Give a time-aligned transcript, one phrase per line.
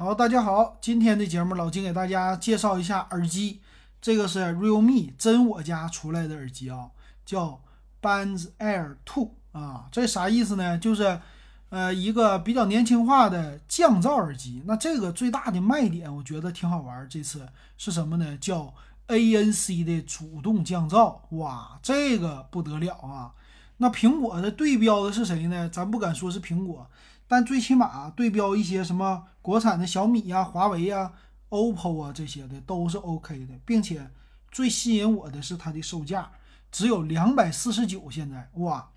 [0.00, 3.60] 好，大家好，今天的节目老金给大家介绍一下耳机，
[4.00, 6.88] 这个是 Realme 真我家出来的耳机啊，
[7.26, 7.60] 叫
[8.00, 10.78] Buds Air Two 啊，这啥意思呢？
[10.78, 11.20] 就是
[11.68, 14.62] 呃一个比较年轻化的降噪耳机。
[14.64, 17.06] 那这个最大的卖点，我觉得挺好玩。
[17.06, 17.46] 这次
[17.76, 18.38] 是什么呢？
[18.38, 18.72] 叫
[19.08, 23.34] ANC 的主动降噪，哇，这个不得了啊！
[23.76, 25.68] 那苹果的对标的是谁呢？
[25.68, 26.90] 咱不敢说是苹果。
[27.30, 31.12] 但最起码对标一些什么国产的小米呀、华为呀、
[31.50, 34.10] OPPO 啊这些的都是 OK 的，并且
[34.50, 36.32] 最吸引我的是它的售价
[36.72, 38.90] 只有两百四十九，现在哇，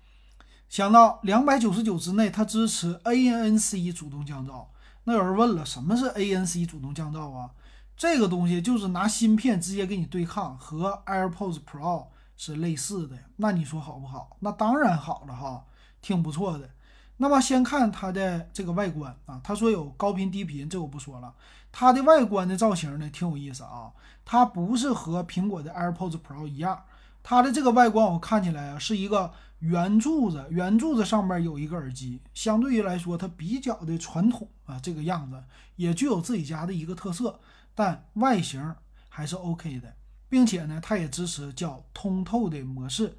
[0.68, 4.66] 想到两百九十九之内，它支持 ANC 主动降噪。
[5.04, 7.52] 那有人问了，什么是 ANC 主动降噪啊？
[7.96, 13.16] 这个东西就是拿芯片直接给你对抗，和 AirPods Pro 是类似的。
[13.36, 14.36] 那你说好不好？
[14.40, 15.66] 那当然好了哈，
[16.02, 16.70] 挺不错的。
[17.16, 21.32] 那么先看它的这个外观啊，他说有高频低频，这我不说了。
[21.70, 23.92] 它的外观的造型呢，挺有意思啊。
[24.24, 26.84] 它不是和苹果的 AirPods Pro 一样，
[27.22, 35.42] 它的这个外观我看起来啊是一个圆柱子，圆柱子上面有一个耳机，相对于来说它比较的传统啊，这个样子
[35.76, 37.38] 也具有自己家的一个特色，
[37.74, 38.74] 但外形
[39.08, 39.94] 还是 OK 的，
[40.28, 43.16] 并且呢，它也支持叫通透的模式。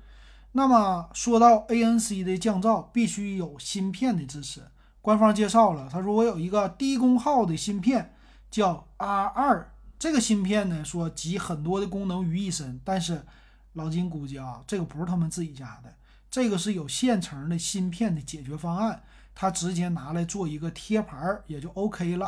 [0.57, 4.63] 那么说到 ANC 的降噪，必须有芯片的支持。
[5.01, 8.15] 官方介绍了，他说我有一个低功耗的芯片，
[8.49, 9.65] 叫 R2。
[9.99, 12.79] 这个芯片呢，说集很多的功能于一身。
[12.85, 13.25] 但是
[13.73, 15.93] 老金估计啊，这个不是他们自己家的，
[16.31, 19.03] 这个是有现成的芯片的解决方案，
[19.35, 22.27] 他直接拿来做一个贴牌儿也就 OK 了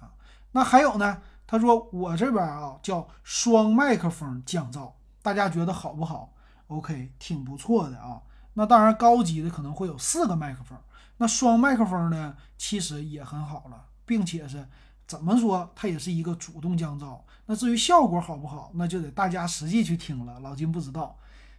[0.00, 0.10] 啊。
[0.50, 4.90] 那还有呢，他说我这边啊叫双麦克风降噪，
[5.22, 6.34] 大家觉得好不好
[6.68, 8.22] ？OK，挺不错的啊。
[8.54, 10.78] 那当然，高级的可能会有四个麦克风。
[11.18, 14.66] 那双麦克风呢，其实也很好了，并且是
[15.06, 17.18] 怎么说，它也是一个主动降噪。
[17.46, 20.38] 那至于效果好不好，那就得大家实际去听了。
[20.40, 21.16] 老金不知道。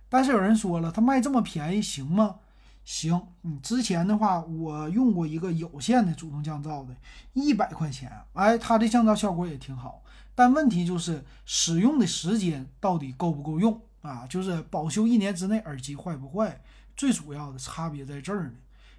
[0.07, 2.37] 但是有人说了，它卖这么便宜，行吗？
[2.83, 3.21] 行。
[3.43, 6.95] 嗯，之前的话，我用过一个有线的主动降噪的，
[7.33, 10.03] 一百块钱，哎，它的降噪效果也挺好。
[10.35, 13.81] 但问题就是使用的时间到底够不够用？
[14.01, 16.61] 啊，就是保修一年之内耳机坏不坏，
[16.95, 18.53] 最主要的差别在这儿呢，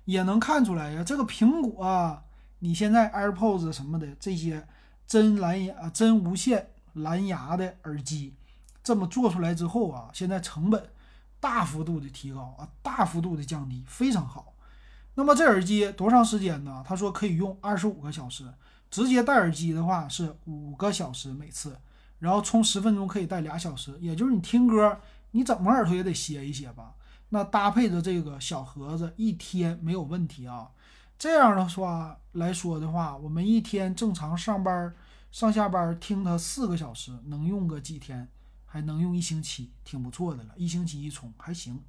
[0.04, 1.02] 也能看出来呀。
[1.02, 2.24] 这个苹果啊，
[2.58, 4.66] 你现在 AirPods 什么的这些
[5.06, 8.34] 真蓝牙、啊真无线蓝牙的耳机，
[8.82, 10.90] 这么做出来之后啊，现在成本
[11.40, 14.54] 大幅度的提高啊，大幅度的降低，非常好。
[15.14, 16.84] 那么这耳机多长时间呢？
[16.86, 18.44] 他说可以用二十五个小时，
[18.90, 21.76] 直接戴耳机的话是五个小时每次。
[22.20, 25.00] 然后充十分钟可以带俩小时，也就是你听歌，
[25.32, 26.94] 你怎么耳朵也得歇一歇吧。
[27.31, 30.70] 那搭配着这个小盒子，一天没有问题啊。
[31.19, 34.94] 这样的话来说的话，我们一天正常上班、
[35.30, 38.28] 上下班听它四个小时，能用个几天，
[38.66, 40.50] 还能用一星期，挺不错的了。
[40.56, 41.82] 一星期一充还行。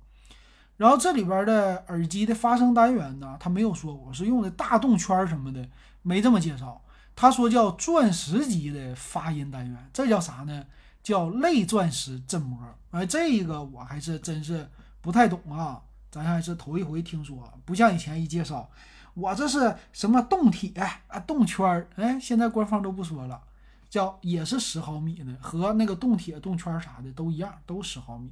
[0.78, 5.68] 然后这里边的耳机的发声单元呢，它没有说我是用的大动圈什么的，
[6.02, 6.82] 没这么介绍。
[7.16, 10.66] 他说叫钻石级的发音单元，这叫啥呢？
[11.04, 12.60] 叫类钻石振膜。
[12.92, 14.70] 哎，这个我还是真是
[15.02, 17.52] 不太懂啊，咱还是头一回听说。
[17.66, 18.70] 不像以前一介绍，
[19.14, 20.72] 我这是什么动铁
[21.08, 21.88] 啊、动圈儿？
[21.96, 23.42] 哎，现在官方都不说了，
[23.90, 28.32] 叫也是十毫米的，和那个动铁、动圈啥的都一样，都十毫米。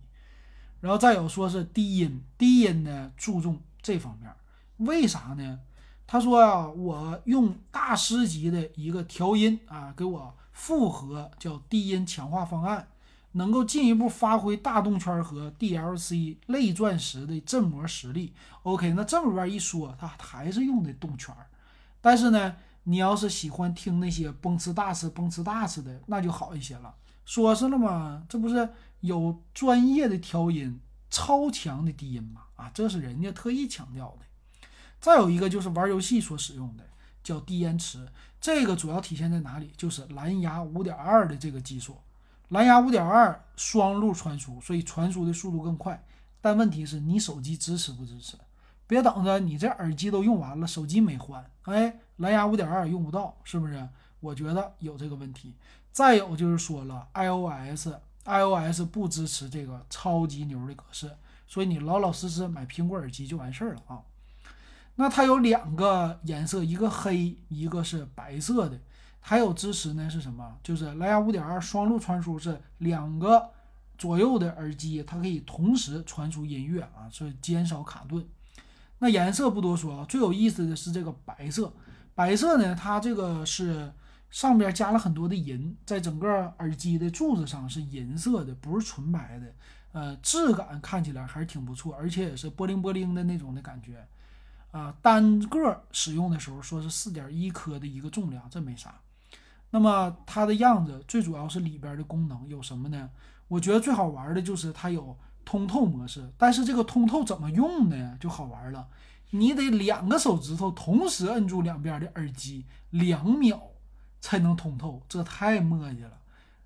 [0.80, 4.32] 然后再有说是低音，低音呢注重这方面，
[4.78, 5.60] 为啥呢？
[6.12, 12.88] 他说啊，我用大师级的一个调音啊，给我复合叫低音强化方案，
[13.34, 18.34] 能够进一步发挥大动圈和 DLC 类钻石的振膜实力。
[18.64, 21.46] OK，那这么边一说，他还是用的动圈儿。
[22.02, 22.56] 但是呢，
[22.86, 26.96] 你要是喜欢听那些蹦哧大哧、蹦哧大哧的，那就好一些了。
[27.24, 28.68] 说是了嘛，这不是
[29.02, 30.80] 有专业的调音、
[31.12, 32.46] 超强的低音吗？
[32.56, 34.26] 啊，这是人家特意强调的。
[35.00, 36.84] 再有一个就是玩游戏所使用的
[37.24, 38.08] 叫低延迟，
[38.42, 39.72] 这个主要体现在哪里？
[39.78, 41.98] 就是蓝牙五点二的这个技术，
[42.50, 46.04] 蓝牙五点二双路传输，所以传输的速度更快。
[46.42, 48.38] 但问题是你手机支持不支持？
[48.88, 53.88] 别等着你这耳机都用完了，手机没换，哎，蓝牙五点二用不到，是不是？
[54.20, 55.54] 我觉得有这个问题。
[55.92, 61.12] 再有就是说了，iOS，iOS 不支持这个超级牛的格式，
[61.48, 64.02] 所以你老老实实买苹果耳机就完事儿了啊。
[65.02, 68.78] 那它有两个颜色，一个黑，一个是白色的。
[69.22, 70.58] 还有支持呢是什么？
[70.62, 73.50] 就是蓝牙五点二双路传输，是两个
[73.98, 78.28] 左右的耳机，它可以同时传输音乐啊，所以减少卡顿。
[78.98, 81.72] 那颜色不多说啊，最有意思的是这个白色。
[82.14, 83.94] 白色呢，它这个是
[84.30, 89.46] 上边加了很多的银，在整个耳机的柱子上是银色的，不是纯白的。
[89.94, 94.06] 呃，质感看起来还是挺不错，而且也是波灵波灵的那种的感觉。
[94.72, 98.96] 啊，单个使用的时候说是四点一克的一个重量，这没啥。
[99.72, 103.10] 那么它的样子最主要是里边的功能有什么呢？
[103.48, 108.18] 我觉得最好玩的就是它有通透模式，但是这个通透怎么用呢？
[108.20, 108.88] 就好玩了，
[109.32, 113.62] 你得两个手指头同时摁住两边的耳机，两秒
[114.22, 116.20] 才能通透，这太磨叽了。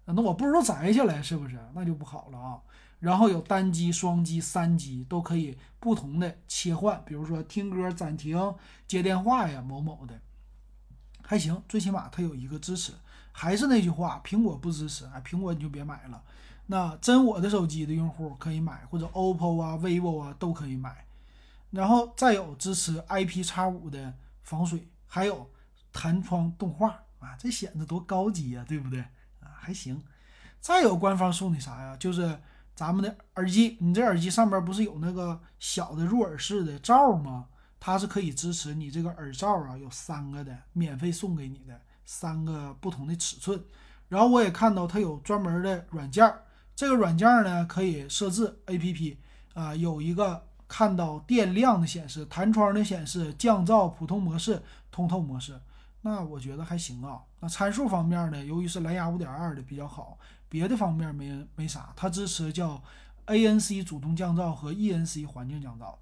[0.05, 1.57] 那我不如摘下来，是不是？
[1.73, 2.59] 那就不好了啊。
[3.03, 8.55] 然后有单击、双击、三击都可以不同的切换，比如说听歌、暂停、
[8.87, 10.17] 接电话呀，某某的
[11.21, 12.93] 还行，最起码它有一个支持。
[13.33, 16.23] 还是那句话，苹果不支持，哎，苹果你就别买了。
[16.67, 21.05] 那真我的手机的用户可以买，或者 OPPO 啊、vivo 啊都可以买。
[21.71, 24.13] 然后再有支持 IP 叉五的
[24.43, 25.51] 防水，还有
[25.91, 29.01] 弹窗动画啊，这显得多高级呀，对不对
[29.41, 29.51] 啊？
[29.59, 30.01] 还行。
[30.61, 31.97] 再有官方送的啥呀？
[31.97, 32.39] 就是
[32.75, 37.47] 咱们的耳机，你这耳机上边不是有那个小的入耳式的罩吗？
[37.79, 43.61] 它是可以支持你这个耳罩啊，有三个的，免费送给你的三个不同的尺寸。
[44.07, 46.33] 然后我也看到它有专门的软件。
[46.75, 49.19] 这个软件呢，可以设置 A P P
[49.53, 55.59] 啊，有一个看到电量的显示、弹窗的显示、降噪、普通模式、通透模式，
[56.01, 57.21] 那我觉得还行啊。
[57.39, 60.17] 那参数方面呢，由于是蓝牙五点二的比较好，
[60.53, 61.91] 别的方面没没啥。
[61.95, 62.79] 它支持叫
[63.25, 65.95] A N C 主动降噪和 E N C 环境降噪。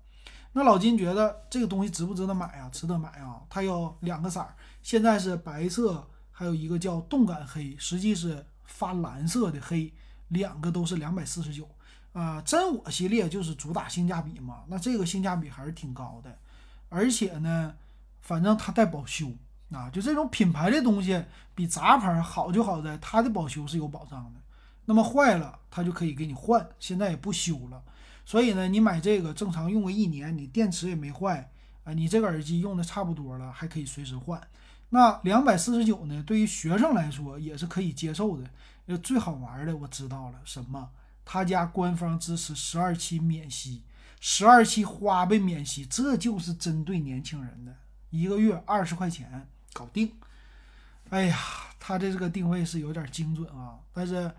[0.51, 2.67] 那老金觉得这个东西值不值得买啊？
[2.69, 3.41] 值得买啊！
[3.49, 4.53] 它有两个色儿，
[4.83, 9.93] 现在是白色，还有一个叫动感黑，实际是发蓝色的黑。
[10.27, 11.69] 两个都是两百四十九，
[12.13, 16.37] 啊，真我系列就是主打性价比嘛，那这个性价比还是挺高的，
[16.87, 17.75] 而且呢，
[18.21, 19.29] 反正它带保修
[19.71, 21.23] 啊，就这种品牌的东西
[21.55, 24.39] 比杂牌好就好在它的保修是有保障的，
[24.85, 27.81] 那么坏了它就可以给你换，现在也不修了，
[28.25, 31.49] 所以呢，你买这个正常用个一年，你电池也没坏
[31.83, 34.41] 啊，你这个耳机用的差不多了，还可以随时换。
[34.89, 36.21] 那两百四十九呢？
[36.27, 38.49] 对于学生来说也是可以接受的。
[38.87, 40.89] 呃，最好玩的我知道了，什么？
[41.23, 43.83] 他家官方支持十二期免息，
[44.19, 47.73] 十二期花呗免息，这就是针对年轻人的，
[48.09, 50.11] 一个月二十块钱搞定。
[51.09, 51.37] 哎呀，
[51.79, 53.79] 它的这个定位是有点精准啊。
[53.93, 54.31] 但是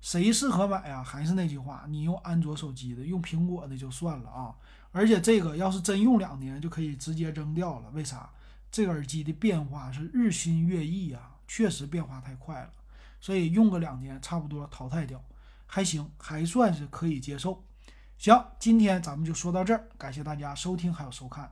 [0.00, 1.02] 谁适合买啊？
[1.02, 4.54] 还是那句话，你用安卓手机的，用苹果的就算了啊。
[4.92, 7.90] 而且这个要是真用两年，就可以直接扔掉了。
[7.90, 8.30] 为啥？
[8.68, 12.70] 这个耳机的变化是日新月异啊，确实变化太快了，
[13.20, 15.22] 所以用个两年差不多淘汰掉，
[15.66, 17.64] 还行，还算是可以接受。
[18.18, 21.50] 行，今天咱们就说到这儿，感谢大家收听还有收看。